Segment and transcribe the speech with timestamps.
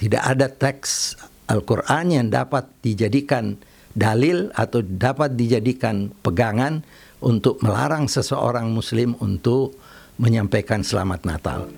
[0.00, 1.12] tidak ada teks
[1.44, 3.60] Al-Quran yang dapat dijadikan
[3.92, 6.80] dalil atau dapat dijadikan pegangan
[7.20, 9.76] untuk melarang seseorang Muslim untuk
[10.16, 11.68] menyampaikan selamat Natal.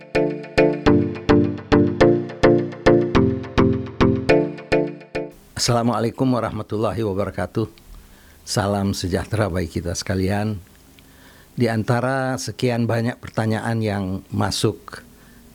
[5.58, 7.66] Assalamualaikum warahmatullahi wabarakatuh.
[8.46, 10.62] Salam sejahtera bagi kita sekalian.
[11.58, 15.02] Di antara sekian banyak pertanyaan yang masuk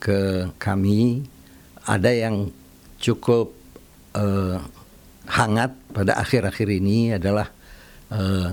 [0.04, 1.24] ke kami,
[1.88, 2.52] ada yang
[3.00, 3.56] cukup
[4.12, 4.60] uh,
[5.24, 7.48] hangat pada akhir-akhir ini adalah
[8.12, 8.52] uh,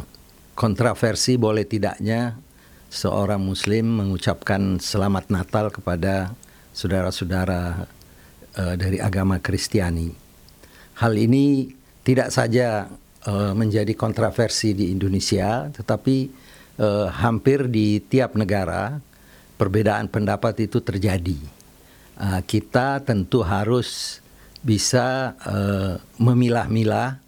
[0.56, 2.40] kontroversi boleh tidaknya
[2.88, 6.32] seorang muslim mengucapkan selamat Natal kepada
[6.72, 7.84] saudara-saudara
[8.56, 10.16] uh, dari agama Kristiani.
[10.96, 11.76] Hal ini
[12.08, 12.88] tidak saja
[13.28, 16.18] uh, menjadi kontroversi di Indonesia, tetapi
[16.80, 18.96] uh, hampir di tiap negara
[19.60, 21.55] perbedaan pendapat itu terjadi.
[22.16, 24.24] Uh, kita tentu harus
[24.64, 27.20] bisa uh, memilah-milah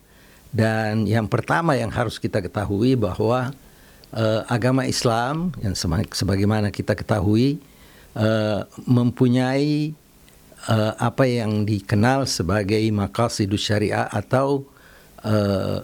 [0.55, 3.51] dan yang pertama yang harus kita ketahui bahwa
[4.15, 5.75] uh, agama Islam yang
[6.09, 7.59] sebagaimana kita ketahui
[8.15, 9.93] uh, mempunyai
[10.65, 14.65] uh, apa yang dikenal sebagai maqasidus syariah atau
[15.21, 15.83] uh,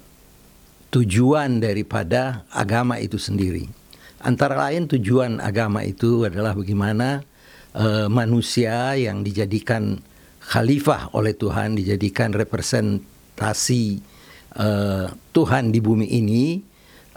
[0.93, 3.69] tujuan daripada agama itu sendiri.
[4.23, 7.25] Antara lain tujuan agama itu adalah bagaimana
[7.77, 10.01] uh, manusia yang dijadikan
[10.43, 14.03] khalifah oleh Tuhan dijadikan representasi
[14.59, 16.59] uh, Tuhan di bumi ini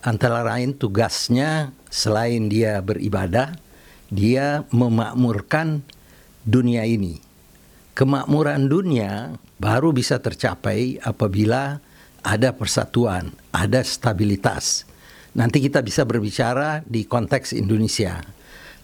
[0.06, 3.56] antara lain tugasnya selain dia beribadah
[4.06, 5.82] dia memakmurkan
[6.46, 7.18] dunia ini.
[7.96, 11.80] Kemakmuran dunia baru bisa tercapai apabila
[12.22, 14.84] ada persatuan ada stabilitas.
[15.36, 18.35] Nanti kita bisa berbicara di konteks Indonesia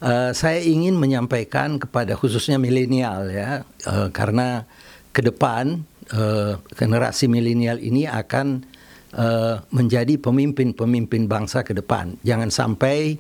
[0.02, 4.66] Uh, saya ingin menyampaikan kepada khususnya milenial ya, uh, karena
[5.14, 8.66] ke depan uh, generasi milenial ini akan
[9.14, 12.18] uh, menjadi pemimpin-pemimpin bangsa ke depan.
[12.26, 13.14] Jangan sampai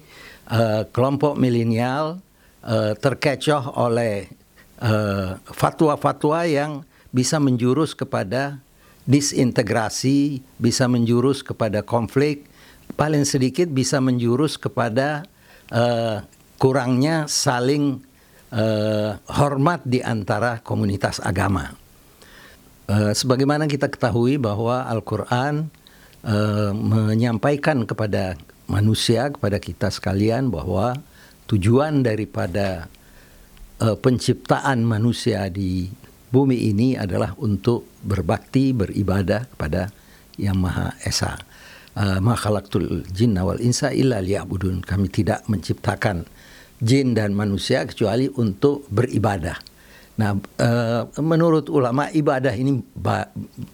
[0.50, 2.18] uh, kelompok milenial
[2.66, 4.26] uh, terkecoh oleh
[5.54, 6.72] fatwa-fatwa uh, yang
[7.14, 8.58] bisa menjurus kepada
[9.06, 12.50] disintegrasi, bisa menjurus kepada konflik,
[12.98, 15.22] paling sedikit bisa menjurus kepada
[16.62, 17.98] kurangnya saling
[18.54, 21.74] uh, hormat di antara komunitas agama.
[22.86, 25.66] Uh, sebagaimana kita ketahui bahwa Al-Quran
[26.22, 28.38] uh, menyampaikan kepada
[28.70, 30.94] manusia, kepada kita sekalian bahwa
[31.50, 32.86] tujuan daripada
[33.82, 35.90] uh, penciptaan manusia di
[36.30, 39.90] bumi ini adalah untuk berbakti, beribadah kepada
[40.38, 41.42] Yang Maha Esa.
[41.92, 44.80] Uh, Ma khalaqtul jinna wal insa illa liya'budun.
[44.80, 46.24] Kami tidak menciptakan
[46.82, 49.54] jin dan manusia kecuali untuk beribadah.
[50.12, 50.68] Nah, e,
[51.24, 52.76] menurut ulama ibadah ini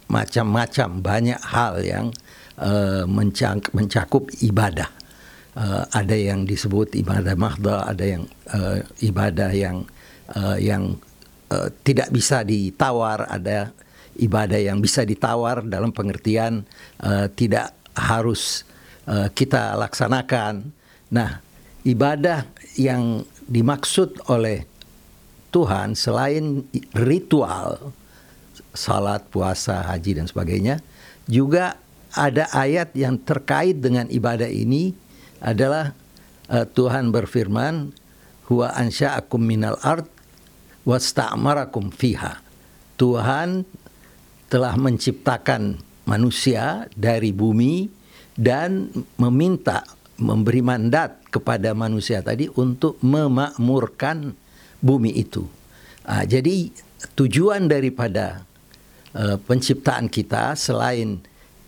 [0.06, 2.06] macam-macam banyak hal yang
[2.54, 4.92] e, mencak mencakup ibadah.
[5.90, 8.30] Ada yang disebut ibadah mahda, ada yang
[9.02, 9.82] ibadah yang
[10.62, 10.94] yang
[11.82, 13.74] tidak bisa ditawar, ada
[14.22, 16.62] ibadah yang bisa ditawar dalam pengertian
[17.34, 18.62] tidak harus
[19.04, 20.70] e, kita laksanakan.
[21.10, 21.42] Nah,
[21.82, 22.46] ibadah
[22.78, 24.62] yang dimaksud oleh
[25.48, 27.92] Tuhan selain ritual
[28.76, 30.78] salat, puasa, haji dan sebagainya,
[31.26, 31.80] juga
[32.14, 34.94] ada ayat yang terkait dengan ibadah ini
[35.42, 35.92] adalah
[36.48, 37.92] uh, Tuhan berfirman,
[38.48, 40.08] "Huwa ansya'akum minal ard
[40.86, 42.40] wasta'marakum fiha."
[42.98, 43.66] Tuhan
[44.48, 47.84] telah menciptakan manusia dari bumi
[48.32, 48.88] dan
[49.20, 49.84] meminta
[50.16, 54.32] memberi mandat kepada manusia tadi untuk memakmurkan
[54.80, 55.44] bumi itu.
[56.08, 56.72] Uh, jadi
[57.14, 58.42] tujuan daripada
[59.12, 61.20] uh, penciptaan kita selain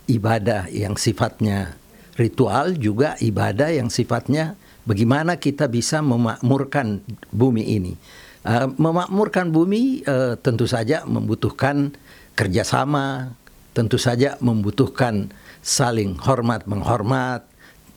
[0.08, 1.78] ibadah yang sifatnya
[2.18, 4.58] ritual juga ibadah yang sifatnya
[4.88, 7.94] bagaimana kita bisa memakmurkan bumi ini.
[8.40, 11.92] Uh, memakmurkan bumi uh, tentu saja membutuhkan
[12.32, 13.36] kerjasama,
[13.70, 15.30] tentu saja membutuhkan
[15.60, 17.44] saling hormat menghormat,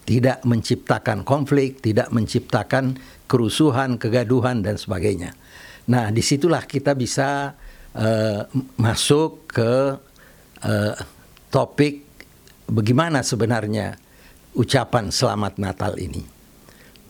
[0.03, 5.33] tidak menciptakan konflik, tidak menciptakan kerusuhan, kegaduhan dan sebagainya.
[5.87, 7.55] Nah, di situlah kita bisa
[7.95, 8.41] uh,
[8.79, 9.71] masuk ke
[10.63, 10.95] uh,
[11.51, 12.03] topik
[12.67, 13.95] bagaimana sebenarnya
[14.55, 16.23] ucapan Selamat Natal ini.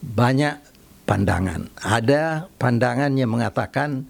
[0.04, 0.56] Banyak
[1.04, 1.68] pandangan.
[1.80, 4.04] Ada pandangan yang mengatakan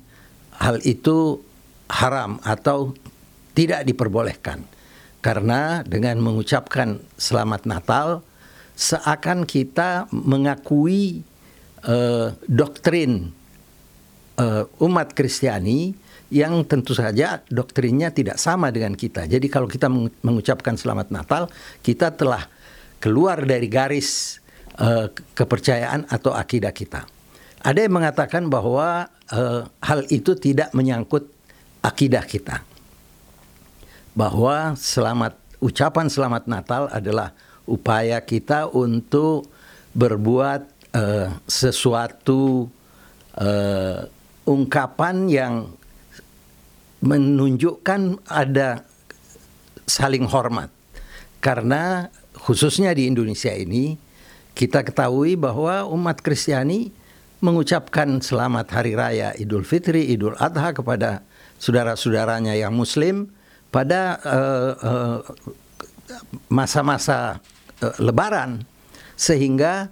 [0.59, 1.43] hal itu
[1.91, 2.95] haram atau
[3.55, 4.67] tidak diperbolehkan.
[5.25, 8.21] Karena dengan mengucapkan Selamat Natal,
[8.77, 11.25] seakan kita mengakui
[11.87, 13.33] uh, doktrin
[14.37, 15.97] uh, umat Kristiani
[16.29, 19.25] yang tentu saja doktrinnya tidak sama dengan kita.
[19.31, 19.87] Jadi kalau kita
[20.21, 21.47] mengucapkan selamat Natal,
[21.79, 22.43] kita telah
[22.99, 24.43] keluar dari garis
[24.83, 27.07] uh, kepercayaan atau akidah kita.
[27.65, 29.09] Ada yang mengatakan bahwa
[29.81, 31.25] hal itu tidak menyangkut
[31.81, 32.61] akidah kita.
[34.15, 37.35] Bahwa selamat ucapan selamat Natal adalah
[37.67, 39.51] upaya kita untuk
[39.95, 40.63] berbuat
[40.95, 42.71] uh, sesuatu
[43.39, 43.99] uh,
[44.47, 45.55] ungkapan yang
[47.05, 48.85] menunjukkan ada
[49.85, 50.73] saling hormat.
[51.43, 52.09] Karena
[52.41, 54.01] khususnya di Indonesia ini
[54.57, 56.89] kita ketahui bahwa umat Kristiani
[57.45, 61.21] mengucapkan selamat hari raya Idul Fitri, Idul Adha kepada
[61.61, 63.29] saudara-saudaranya yang muslim
[63.75, 64.23] pada
[66.47, 67.43] masa-masa
[67.83, 68.63] uh, uh, lebaran
[69.19, 69.91] sehingga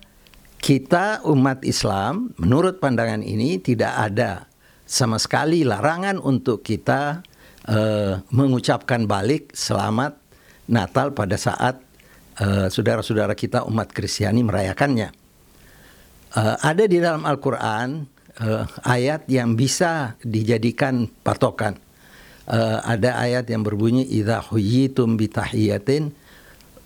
[0.62, 4.46] kita umat Islam menurut pandangan ini tidak ada
[4.86, 7.26] sama sekali larangan untuk kita
[7.66, 10.14] uh, mengucapkan balik selamat
[10.70, 11.82] Natal pada saat
[12.32, 15.12] saudara saudara-saudara kita umat Kristiani merayakannya.
[16.64, 18.08] Ada di dalam Al-Quran
[18.88, 21.76] ayat yang bisa dijadikan patokan.
[22.42, 26.10] Uh, ada ayat yang berbunyi idza huyitum bi tahiyatin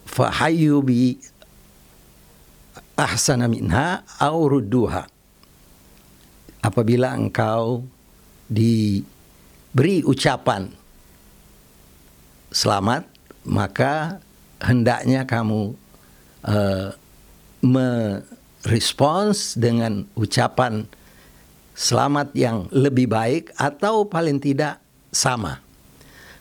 [0.04, 1.16] fahayyu bi
[2.96, 5.08] ahsana minha au rudduha.
[6.60, 7.88] Apabila engkau
[8.52, 10.68] diberi ucapan
[12.52, 13.08] selamat,
[13.46, 14.18] maka
[14.60, 15.72] hendaknya kamu
[16.44, 16.88] uh,
[17.64, 20.84] merespons dengan ucapan
[21.76, 24.80] selamat yang lebih baik atau paling tidak
[25.16, 25.64] sama.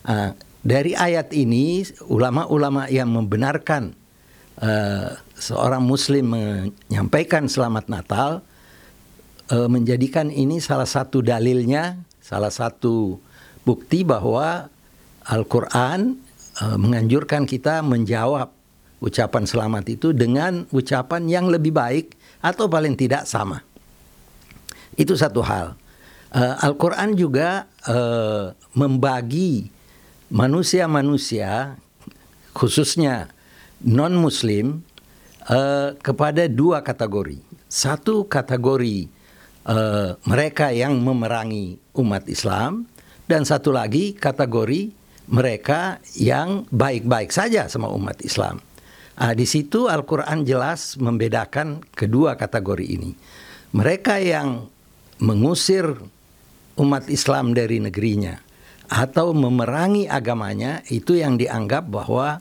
[0.04, 3.96] Uh, dari ayat ini, ulama-ulama yang membenarkan
[4.60, 8.44] uh, seorang Muslim menyampaikan selamat Natal
[9.50, 13.16] uh, menjadikan ini salah satu dalilnya, salah satu
[13.62, 14.68] bukti bahwa
[15.26, 16.18] Al-Quran
[16.62, 18.50] uh, menganjurkan kita menjawab
[18.98, 23.62] ucapan selamat itu dengan ucapan yang lebih baik atau paling tidak sama.
[24.96, 25.76] Itu satu hal.
[26.34, 29.70] Uh, Al-Quran juga uh, membagi
[30.28, 31.78] manusia-manusia,
[32.50, 33.30] khususnya
[33.84, 34.82] non-Muslim,
[35.46, 37.38] uh, kepada dua kategori.
[37.70, 39.06] Satu kategori
[39.70, 42.90] uh, mereka yang memerangi umat Islam
[43.30, 44.90] dan satu lagi kategori
[45.26, 48.62] mereka yang baik-baik saja sama umat Islam.
[49.16, 53.16] Nah, di situ Al-Quran jelas membedakan kedua kategori ini.
[53.72, 54.68] Mereka yang
[55.18, 55.88] mengusir
[56.76, 58.36] umat Islam dari negerinya
[58.86, 62.38] atau memerangi agamanya itu yang dianggap bahwa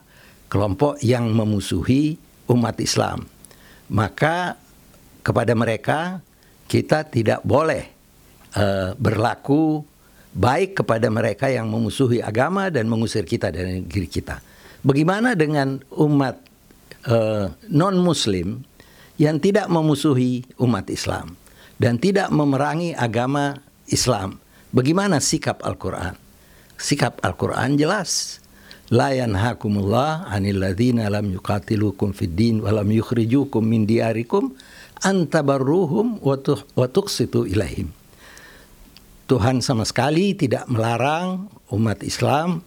[0.52, 2.22] kelompok yang memusuhi
[2.52, 3.26] umat Islam.
[3.90, 4.58] Maka
[5.26, 6.22] kepada mereka
[6.70, 7.90] kita tidak boleh
[8.58, 9.82] uh, berlaku
[10.36, 14.42] baik kepada mereka yang memusuhi agama dan mengusir kita dari negeri kita.
[14.86, 16.38] Bagaimana dengan umat
[17.10, 18.62] uh, non-Muslim
[19.18, 21.34] yang tidak memusuhi umat Islam
[21.82, 24.42] dan tidak memerangi agama Islam?
[24.74, 26.18] Bagaimana sikap Al-Quran?
[26.76, 28.44] Sikap Al-Quran jelas.
[28.94, 34.54] La yanhakumullah anil ladzina lam yuqatilukum fid din wa lam yukhrijukum min diyarikum
[35.02, 37.90] antabarruhum wa tuqsitu ilaihim.
[39.26, 42.62] Tuhan sama sekali tidak melarang umat Islam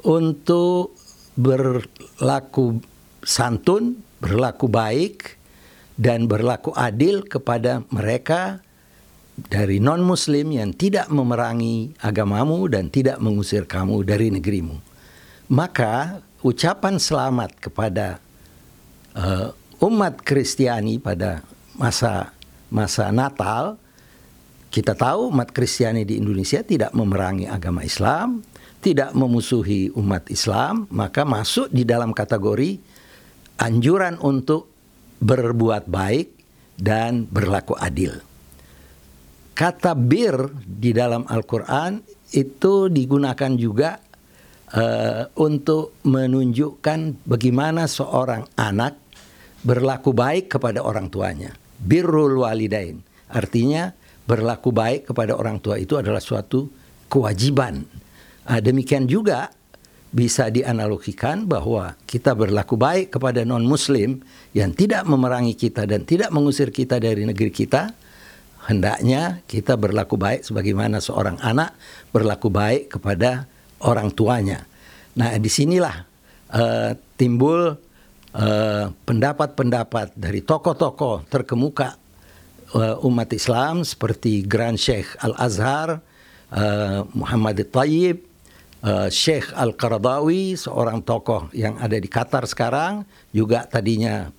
[0.00, 0.96] untuk
[1.36, 2.80] berlaku
[3.20, 5.36] santun, berlaku baik,
[6.00, 8.64] dan berlaku adil kepada mereka
[9.46, 14.74] dari non-Muslim yang tidak memerangi agamamu dan tidak mengusir kamu dari negerimu.
[15.54, 18.18] Maka ucapan selamat kepada
[19.14, 21.46] uh, umat Kristiani pada
[21.78, 22.34] masa
[22.68, 23.78] masa Natal
[24.68, 28.44] kita tahu umat Kristiani di Indonesia tidak memerangi agama Islam,
[28.84, 32.76] tidak memusuhi umat Islam, maka masuk di dalam kategori
[33.56, 34.68] anjuran untuk
[35.24, 36.28] berbuat baik
[36.76, 38.27] dan berlaku adil.
[39.58, 41.98] Kata bir di dalam Al-Quran
[42.30, 43.98] itu digunakan juga
[44.70, 48.94] uh, untuk menunjukkan bagaimana seorang anak
[49.66, 51.50] berlaku baik kepada orang tuanya.
[51.74, 53.02] Birrul walidain.
[53.34, 53.90] Artinya
[54.30, 56.70] berlaku baik kepada orang tua itu adalah suatu
[57.10, 57.82] kewajiban.
[58.46, 59.50] Nah, demikian juga
[60.08, 64.22] bisa dianalogikan bahwa kita berlaku baik kepada non-muslim
[64.54, 67.92] yang tidak memerangi kita dan tidak mengusir kita dari negeri kita,
[68.68, 71.72] hendaknya kita berlaku baik sebagaimana seorang anak
[72.12, 73.48] berlaku baik kepada
[73.80, 74.68] orang tuanya.
[75.16, 76.04] Nah, di sinilah
[76.54, 77.74] uh, timbul
[78.38, 81.98] eh, pendapat-pendapat uh, dari tokoh-tokoh terkemuka
[82.76, 85.98] uh, umat Islam seperti Grand Sheikh Al Azhar,
[86.54, 88.22] uh, Muhammad Tayyib,
[88.84, 93.02] uh, Sheikh Al-Qaradawi, seorang tokoh yang ada di Qatar sekarang,
[93.34, 94.30] juga tadinya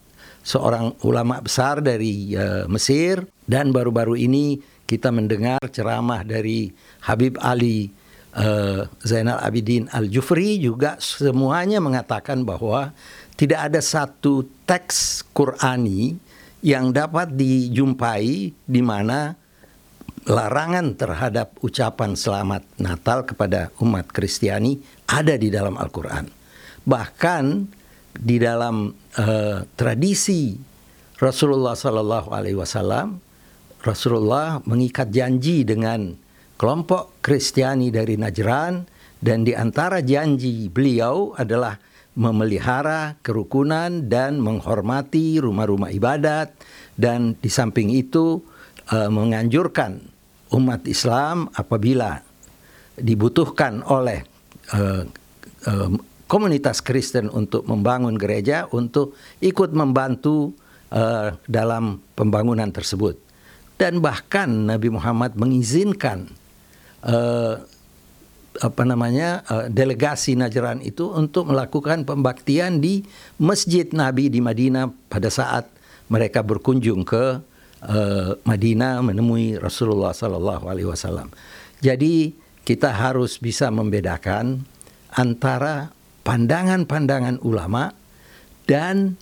[0.49, 4.57] seorang ulama besar dari uh, Mesir dan baru-baru ini
[4.89, 6.73] kita mendengar ceramah dari
[7.05, 7.93] Habib Ali
[8.33, 12.97] uh, Zainal Abidin Al-Jufri juga semuanya mengatakan bahwa
[13.37, 16.17] tidak ada satu teks Qurani
[16.65, 19.37] yang dapat dijumpai di mana
[20.25, 26.25] larangan terhadap ucapan selamat Natal kepada umat Kristiani ada di dalam Al-Qur'an.
[26.83, 27.43] Bahkan
[28.15, 28.89] di dalam
[29.19, 30.57] uh, tradisi
[31.19, 33.19] Rasulullah Sallallahu Alaihi Wasallam
[33.83, 36.15] Rasulullah mengikat janji dengan
[36.59, 38.83] kelompok Kristiani dari Najran
[39.19, 41.79] dan di antara janji beliau adalah
[42.19, 46.51] memelihara kerukunan dan menghormati rumah-rumah ibadat
[46.99, 48.43] dan di samping itu
[48.91, 50.03] uh, menganjurkan
[50.51, 52.19] umat Islam apabila
[52.99, 54.27] dibutuhkan oleh
[54.75, 55.07] uh,
[56.29, 60.53] komunitas Kristen untuk membangun gereja untuk ikut membantu
[60.93, 63.17] uh, dalam pembangunan tersebut
[63.81, 66.29] dan bahkan Nabi Muhammad mengizinkan
[67.01, 67.57] uh,
[68.59, 73.01] apa namanya uh, delegasi Najran itu untuk melakukan pembaktian di
[73.41, 75.65] Masjid Nabi di Madinah pada saat
[76.11, 77.39] mereka berkunjung ke
[77.87, 81.31] uh, Madinah menemui Rasulullah Sallallahu Alaihi Wasallam.
[81.79, 82.35] Jadi
[82.67, 84.67] kita harus bisa membedakan
[85.15, 87.91] antara pandangan-pandangan ulama
[88.69, 89.17] dan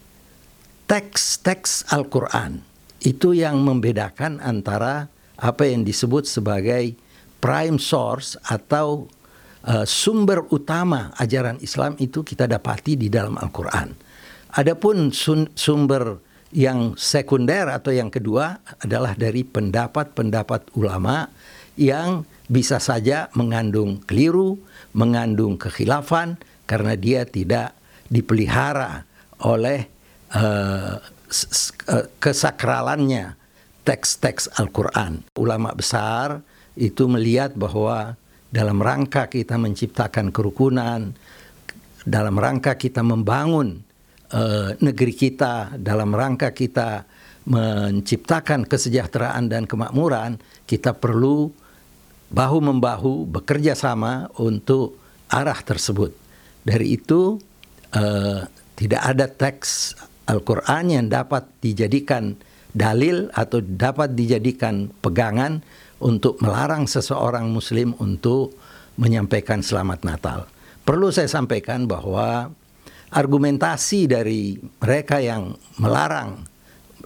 [0.88, 2.64] teks-teks Al-Quran
[3.04, 6.98] itu yang membedakan antara apa yang disebut sebagai
[7.38, 9.06] prime source atau
[9.68, 13.94] uh, sumber utama ajaran Islam itu kita dapati di dalam Al-Qur'an.
[14.58, 15.14] Adapun
[15.54, 16.18] sumber
[16.56, 21.28] yang sekunder atau yang kedua adalah dari pendapat-pendapat ulama
[21.78, 24.58] yang bisa saja mengandung keliru,
[24.96, 27.74] mengandung kekhilafan karena dia tidak
[28.12, 29.08] dipelihara
[29.48, 29.88] oleh
[30.36, 31.00] uh,
[32.20, 33.36] kesakralannya
[33.88, 35.24] teks-teks Al-Quran.
[35.40, 36.44] Ulama besar
[36.76, 38.20] itu melihat bahwa
[38.52, 41.16] dalam rangka kita menciptakan kerukunan,
[42.04, 43.84] dalam rangka kita membangun
[44.32, 47.08] uh, negeri kita, dalam rangka kita
[47.48, 50.36] menciptakan kesejahteraan dan kemakmuran,
[50.68, 51.48] kita perlu
[52.28, 55.00] bahu-membahu bekerja sama untuk
[55.32, 56.27] arah tersebut.
[56.68, 57.40] Dari itu
[57.96, 58.44] uh,
[58.76, 59.96] tidak ada teks
[60.28, 62.36] Al-Quran yang dapat dijadikan
[62.76, 65.64] dalil atau dapat dijadikan pegangan
[66.04, 68.52] untuk melarang seseorang muslim untuk
[69.00, 70.52] menyampaikan selamat Natal.
[70.84, 72.52] Perlu saya sampaikan bahwa
[73.16, 76.44] argumentasi dari mereka yang melarang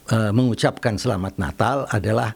[0.10, 2.34] uh, mengucapkan selamat Natal adalah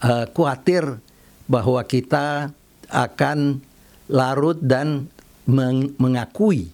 [0.00, 0.96] uh, khawatir
[1.44, 2.48] bahwa kita
[2.88, 3.60] akan
[4.08, 5.12] larut dan
[5.48, 6.70] meng mengakui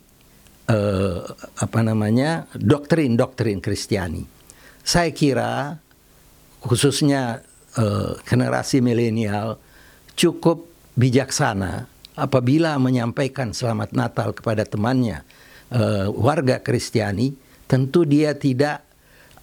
[0.68, 1.24] uh,
[1.58, 4.24] apa namanya doktrin-doktrin Kristiani.
[4.84, 5.76] Saya kira
[6.60, 7.44] khususnya
[7.76, 9.60] uh, generasi milenial
[10.18, 11.86] cukup bijaksana
[12.18, 15.22] apabila menyampaikan selamat Natal kepada temannya
[15.70, 17.32] uh, warga Kristiani,
[17.70, 18.88] tentu dia tidak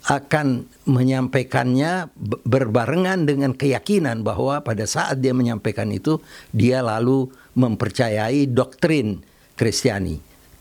[0.06, 2.14] akan menyampaikannya
[2.46, 6.22] berbarengan dengan keyakinan bahwa pada saat dia menyampaikan itu
[6.54, 9.24] dia lalu mempercayai doktrin
[9.56, 10.20] Kristiani.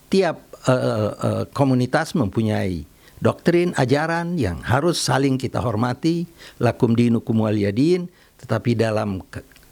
[0.09, 0.37] Tiap
[0.71, 2.87] uh, uh, komunitas mempunyai
[3.19, 6.29] doktrin ajaran yang harus saling kita hormati
[6.63, 8.07] lakum dinukum waliyadin
[8.39, 9.25] tetapi dalam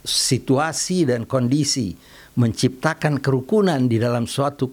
[0.02, 1.94] situasi dan kondisi
[2.34, 4.72] menciptakan kerukunan di dalam suatu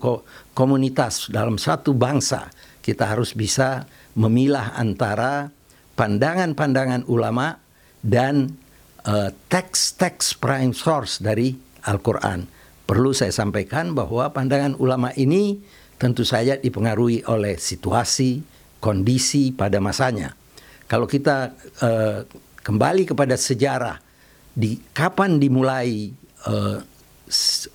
[0.55, 2.47] komunitas dalam satu bangsa
[2.79, 3.83] kita harus bisa
[4.15, 5.51] memilah antara
[5.99, 7.59] pandangan-pandangan ulama
[7.99, 8.55] dan
[9.51, 12.49] teks-teks uh, prime source dari Al-Quran.
[12.89, 15.61] Perlu saya sampaikan bahwa pandangan ulama ini
[15.99, 18.41] tentu saja dipengaruhi oleh situasi,
[18.79, 20.33] kondisi pada masanya.
[20.89, 21.53] Kalau kita
[21.85, 22.25] uh,
[22.65, 24.01] kembali kepada sejarah,
[24.55, 26.09] di kapan dimulai
[26.49, 26.81] uh,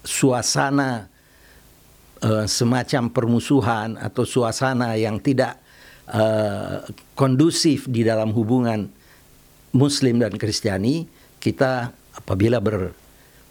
[0.03, 1.07] suasana
[2.25, 5.63] uh, semacam permusuhan atau suasana yang tidak
[6.11, 6.83] uh,
[7.15, 8.91] kondusif di dalam hubungan
[9.71, 11.07] Muslim dan Kristiani,
[11.39, 13.04] kita apabila ber,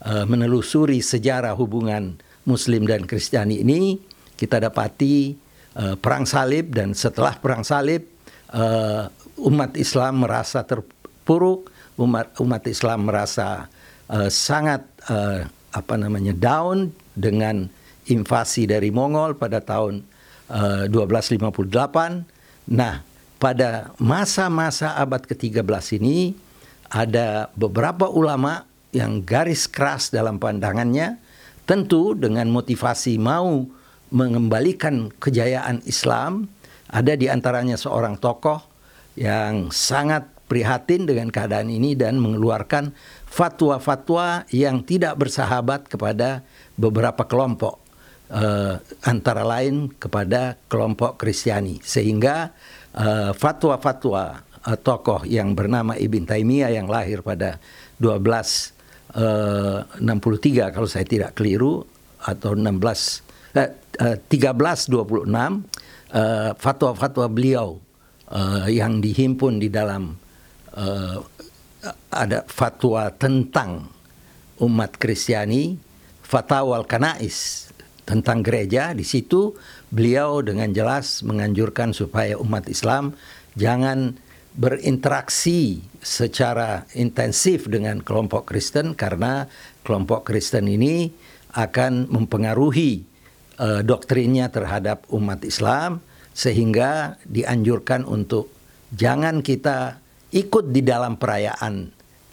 [0.03, 3.99] uh, menelusuri sejarah hubungan Muslim dan Kristiani ini,
[4.35, 5.35] kita dapati
[5.79, 8.03] uh, perang salib dan setelah perang salib
[8.51, 9.07] uh,
[9.39, 13.71] umat Islam merasa terpuruk, umat umat Islam merasa
[14.11, 17.65] uh, sangat uh, apa namanya down dengan
[18.11, 20.03] invasi dari Mongol pada tahun
[20.51, 22.69] uh, 1258.
[22.73, 23.03] Nah,
[23.39, 26.35] pada masa-masa abad ke-13 ini
[26.87, 31.17] ada beberapa ulama yang garis keras dalam pandangannya,
[31.65, 33.65] tentu dengan motivasi mau
[34.13, 36.45] mengembalikan kejayaan Islam,
[36.93, 38.61] ada di antaranya seorang tokoh
[39.17, 42.93] yang sangat prihatin dengan keadaan ini dan mengeluarkan
[43.25, 46.45] fatwa-fatwa yang tidak bersahabat kepada
[46.77, 47.81] beberapa kelompok
[48.29, 51.81] uh, antara lain kepada kelompok Kristiani.
[51.81, 52.53] Sehingga
[52.93, 57.57] uh, fatwa-fatwa uh, tokoh yang bernama Ibn Taimiyah yang lahir pada
[57.97, 58.82] 1263
[59.17, 61.85] uh, kalau saya tidak keliru
[62.23, 63.69] atau 16 uh,
[64.01, 67.79] uh, 1326 uh, fatwa-fatwa beliau
[68.65, 70.17] yang dihimpun di dalam
[72.09, 73.85] ada fatwa tentang
[74.57, 75.77] umat Kristiani,
[76.25, 77.69] fatwa al-kanais
[78.09, 78.97] tentang gereja.
[78.97, 79.53] Di situ
[79.93, 83.13] beliau dengan jelas menganjurkan supaya umat Islam
[83.53, 84.17] jangan
[84.53, 89.49] berinteraksi secara intensif dengan kelompok Kristen karena
[89.81, 91.09] kelompok Kristen ini
[91.57, 93.01] akan mempengaruhi
[93.57, 98.53] uh, doktrinnya terhadap umat Islam sehingga dianjurkan untuk
[98.93, 100.01] jangan kita
[100.33, 101.89] ikut di dalam perayaan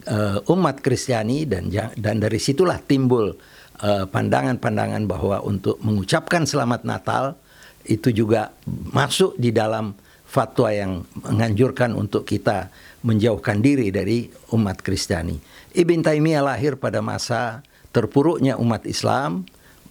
[0.09, 3.37] uh, umat Kristiani dan dan dari situlah timbul
[3.81, 4.13] pandangan
[4.61, 7.41] pandangan-pandangan bahwa untuk mengucapkan selamat Natal
[7.89, 8.53] itu juga
[8.93, 9.97] masuk di dalam
[10.31, 12.71] fatwa yang menganjurkan untuk kita
[13.03, 15.35] menjauhkan diri dari umat Kristiani.
[15.75, 19.43] Ibn Taimiyah lahir pada masa terpuruknya umat Islam,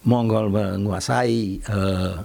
[0.07, 2.23] Mongol menguasai uh,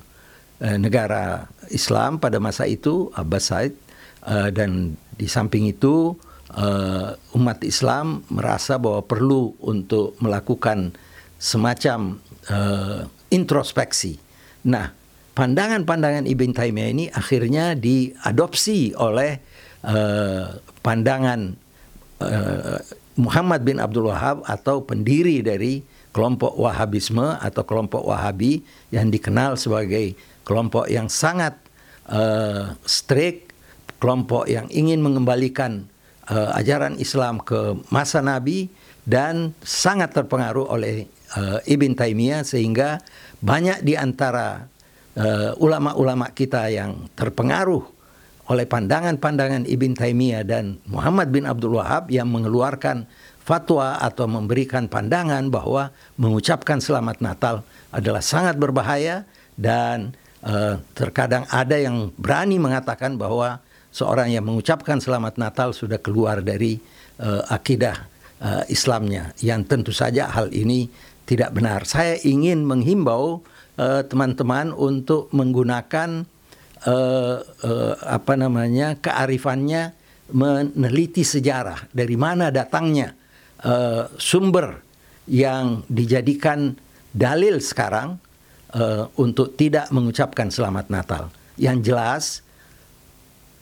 [0.78, 3.74] negara Islam pada masa itu Abbasid
[4.22, 6.14] uh, dan di samping itu
[6.54, 10.94] uh, umat Islam merasa bahwa perlu untuk melakukan
[11.34, 14.22] semacam uh, introspeksi.
[14.70, 14.94] Nah,
[15.34, 19.42] pandangan-pandangan Ibn Taimiyah ini akhirnya diadopsi oleh
[19.82, 21.58] uh, pandangan
[22.22, 22.78] uh,
[23.18, 25.82] Muhammad bin Abdul Wahab atau pendiri dari
[26.14, 28.62] kelompok Wahabisme atau kelompok Wahabi
[28.94, 30.14] yang dikenal sebagai
[30.46, 31.58] kelompok yang sangat
[32.10, 33.50] uh, strict
[33.98, 35.90] kelompok yang ingin mengembalikan
[36.30, 38.70] uh, ajaran Islam ke masa Nabi
[39.04, 43.02] dan sangat terpengaruh oleh uh, Ibn Taimiyah sehingga
[43.44, 44.70] banyak di antara
[45.18, 47.82] uh, ulama-ulama kita yang terpengaruh
[48.44, 53.08] oleh pandangan-pandangan Ibn Taimiyah dan Muhammad bin Abdul Wahab yang mengeluarkan
[53.40, 59.24] fatwa atau memberikan pandangan bahwa mengucapkan selamat Natal adalah sangat berbahaya
[59.56, 60.12] dan
[60.44, 66.76] uh, terkadang ada yang berani mengatakan bahwa seorang yang mengucapkan selamat Natal sudah keluar dari
[67.20, 67.96] uh, akidah
[68.44, 70.90] uh, Islamnya yang tentu saja hal ini
[71.24, 71.88] tidak benar.
[71.88, 76.22] Saya ingin menghimbau eh, teman-teman uh, untuk menggunakan
[76.86, 79.94] uh, uh, apa namanya kearifannya
[80.30, 83.12] meneliti sejarah dari mana datangnya
[83.66, 84.80] uh, sumber
[85.28, 86.76] yang dijadikan
[87.12, 88.16] dalil sekarang
[88.76, 91.22] uh, untuk tidak mengucapkan selamat Natal.
[91.54, 92.24] Yang jelas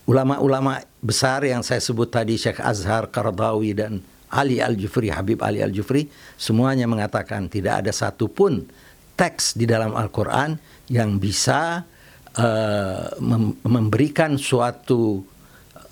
[0.09, 3.93] ulama-ulama besar yang saya sebut tadi Syekh Azhar Qaradawi dan
[4.33, 6.09] Ali Al-Jufri, Habib Ali Al-Jufri,
[6.41, 8.65] semuanya mengatakan tidak ada satupun
[9.15, 10.57] teks di dalam Al-Quran
[10.89, 11.85] yang bisa
[12.37, 15.23] uh, mem memberikan suatu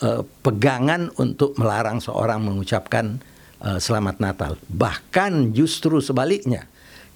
[0.03, 3.21] uh, pegangan untuk melarang seorang mengucapkan
[3.65, 4.57] uh, Selamat Natal.
[4.69, 6.69] Bahkan justru sebaliknya,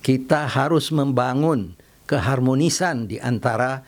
[0.05, 1.73] kita harus membangun
[2.05, 3.81] keharmonisan di antara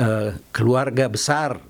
[0.00, 1.60] uh, keluarga besar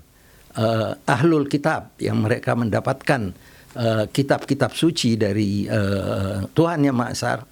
[0.55, 3.35] uh, ahlul kitab yang mereka mendapatkan
[3.75, 7.43] uh, kitab-kitab suci dari uh, Tuhan yang Maha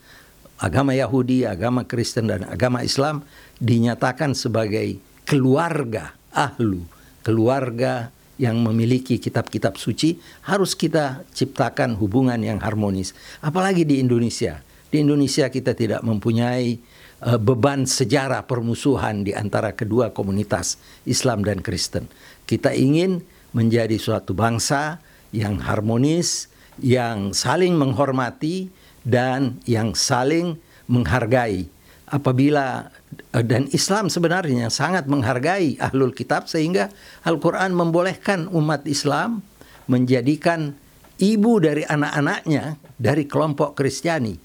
[0.62, 3.26] agama Yahudi, agama Kristen dan agama Islam
[3.58, 6.86] dinyatakan sebagai keluarga ahlu,
[7.26, 13.17] keluarga yang memiliki kitab-kitab suci harus kita ciptakan hubungan yang harmonis.
[13.41, 14.62] Apalagi di Indonesia.
[14.91, 16.78] Di Indonesia kita tidak mempunyai
[17.26, 22.10] uh, beban sejarah permusuhan di antara kedua komunitas Islam dan Kristen.
[22.43, 23.24] Kita ingin
[23.56, 25.00] menjadi suatu bangsa
[25.32, 28.67] yang harmonis, yang saling menghormati
[29.06, 30.58] dan yang saling
[30.90, 31.70] menghargai.
[32.12, 32.92] Apabila
[33.32, 36.92] eh, dan Islam sebenarnya sangat menghargai ahlul kitab sehingga
[37.24, 39.40] Al-Qur'an membolehkan umat Islam
[39.88, 40.76] menjadikan
[41.22, 44.36] ibu dari anak-anaknya dari kelompok Kristiani.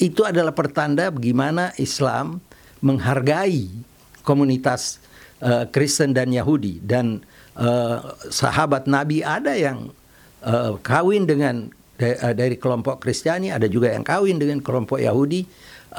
[0.00, 2.40] Itu adalah pertanda bagaimana Islam
[2.80, 3.68] menghargai
[4.24, 5.00] komunitas
[5.44, 7.20] uh, Kristen dan Yahudi dan
[7.56, 9.92] uh, sahabat Nabi ada yang
[10.44, 11.68] uh, kawin dengan
[12.00, 15.44] uh, dari kelompok Kristiani, ada juga yang kawin dengan kelompok Yahudi,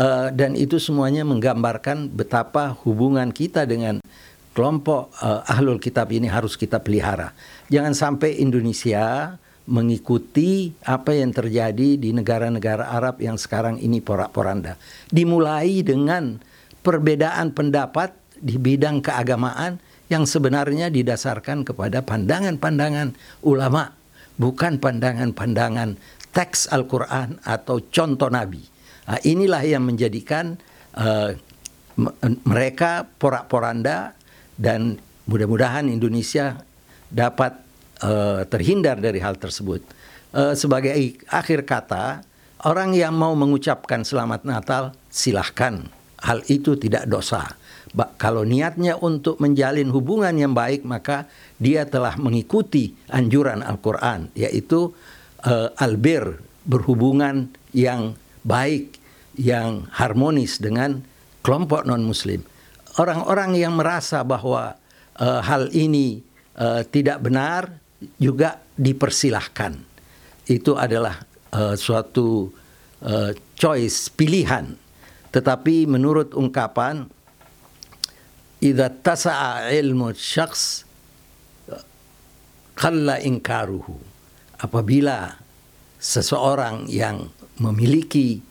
[0.01, 4.01] uh, dan itu semuanya menggambarkan betapa hubungan kita dengan
[4.51, 7.31] kelompok uh, ahlul kitab ini harus kita pelihara.
[7.71, 9.37] Jangan sampai Indonesia
[9.69, 14.75] mengikuti apa yang terjadi di negara-negara Arab yang sekarang ini porak-poranda.
[15.07, 16.41] Dimulai dengan
[16.81, 18.11] perbedaan pendapat
[18.41, 19.77] di bidang keagamaan
[20.11, 23.15] yang sebenarnya didasarkan kepada pandangan-pandangan
[23.47, 23.95] ulama,
[24.41, 26.01] bukan pandangan-pandangan
[26.33, 28.65] teks Al-Quran atau contoh Nabi.
[29.05, 30.57] Nah, inilah yang menjadikan
[30.97, 31.37] uh,
[32.47, 34.17] mereka porak-poranda
[34.57, 34.97] dan
[35.29, 36.57] mudah-mudahan Indonesia
[37.11, 37.53] dapat
[38.01, 39.85] uh, terhindar dari hal tersebut.
[40.31, 40.95] Uh, sebagai
[41.27, 42.23] akhir kata,
[42.65, 45.85] orang yang mau mengucapkan selamat Natal silahkan.
[46.21, 47.60] Hal itu tidak dosa.
[47.91, 51.27] Kalau niatnya untuk menjalin hubungan yang baik, maka
[51.59, 54.95] dia telah mengikuti anjuran Al-Quran, yaitu
[55.43, 58.15] uh, albir, berhubungan yang
[58.47, 58.95] baik,
[59.35, 61.03] yang harmonis dengan
[61.43, 62.47] kelompok non-Muslim.
[62.95, 64.79] Orang-orang yang merasa bahwa
[65.19, 66.23] uh, hal ini
[66.55, 67.75] uh, tidak benar
[68.15, 69.75] juga dipersilahkan.
[70.47, 72.51] Itu adalah uh, suatu
[73.03, 74.79] uh, choice pilihan.
[75.31, 77.07] Tetapi menurut ungkapan
[78.61, 80.85] idza tasa'a ilmu syakhs
[82.77, 83.97] khalla inkaruhu.
[84.61, 85.41] Apabila
[85.97, 88.41] seseorang yang memiliki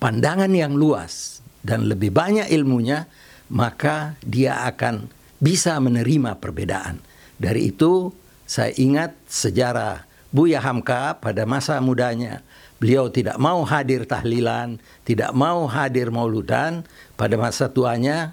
[0.00, 3.04] pandangan yang luas dan lebih banyak ilmunya,
[3.52, 7.00] maka dia akan bisa menerima perbedaan.
[7.36, 8.12] Dari itu
[8.48, 12.40] saya ingat sejarah Buya Hamka pada masa mudanya.
[12.80, 16.86] Beliau tidak mau hadir tahlilan, tidak mau hadir mauludan.
[17.18, 18.32] Pada masa tuanya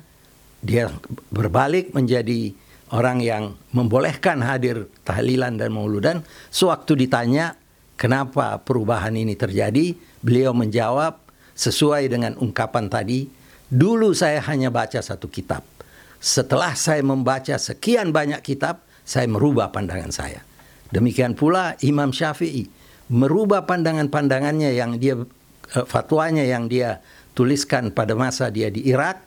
[0.64, 0.90] dia
[1.30, 2.54] berbalik menjadi
[2.92, 3.44] orang yang
[3.76, 6.24] membolehkan hadir tahlilan dan mauludan.
[6.50, 7.56] Sewaktu ditanya
[8.00, 9.94] kenapa perubahan ini terjadi,
[10.24, 11.20] beliau menjawab
[11.58, 13.28] sesuai dengan ungkapan tadi,
[13.68, 15.66] dulu saya hanya baca satu kitab.
[16.18, 20.42] Setelah saya membaca sekian banyak kitab, saya merubah pandangan saya.
[20.90, 25.16] Demikian pula Imam Syafi'i merubah pandangan-pandangannya yang dia
[25.76, 27.00] eh, fatwanya yang dia
[27.36, 29.27] tuliskan pada masa dia di Irak.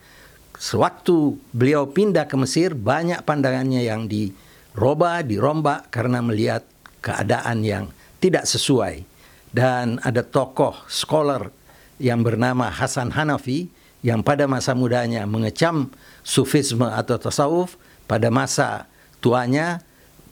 [0.61, 6.69] Sewaktu beliau pindah ke Mesir, banyak pandangannya yang dirubah, dirombak karena melihat
[7.01, 7.89] keadaan yang
[8.21, 9.09] tidak sesuai.
[9.49, 11.49] Dan ada tokoh scholar
[11.97, 13.73] yang bernama Hasan Hanafi
[14.05, 15.89] yang pada masa mudanya mengecam
[16.21, 18.85] sufisme atau tasawuf, pada masa
[19.25, 19.81] tuanya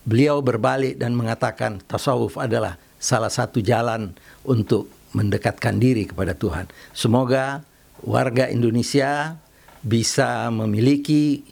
[0.04, 4.12] beliau berbalik dan mengatakan tasawuf adalah salah satu jalan
[4.44, 6.68] untuk mendekatkan diri kepada Tuhan.
[6.92, 7.64] Semoga
[8.04, 9.40] warga Indonesia
[9.82, 11.42] bisa memiliki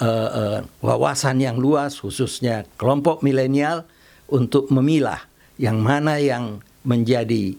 [0.00, 3.86] uh, uh, wawasan yang luas, khususnya kelompok milenial,
[4.32, 5.20] untuk memilah
[5.60, 7.52] yang mana yang menjadi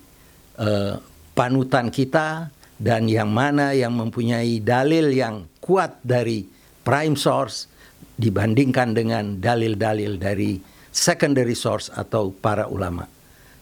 [0.58, 0.98] uh,
[1.38, 2.50] panutan kita
[2.82, 6.44] dan yang mana yang mempunyai dalil yang kuat dari
[6.82, 7.70] prime source
[8.18, 10.60] dibandingkan dengan dalil-dalil dari
[10.94, 13.10] secondary source atau para ulama.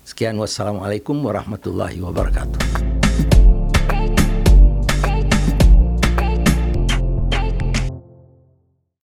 [0.03, 3.00] Sekian wassalamualaikum warahmatullahi wabarakatuh.